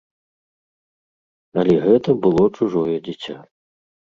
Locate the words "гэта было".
1.85-2.43